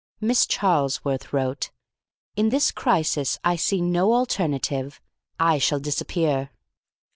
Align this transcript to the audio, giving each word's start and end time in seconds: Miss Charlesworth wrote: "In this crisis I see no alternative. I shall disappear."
Miss 0.19 0.47
Charlesworth 0.47 1.31
wrote: 1.31 1.69
"In 2.35 2.49
this 2.49 2.71
crisis 2.71 3.37
I 3.43 3.55
see 3.55 3.81
no 3.81 4.15
alternative. 4.15 4.99
I 5.39 5.59
shall 5.59 5.79
disappear." 5.79 6.49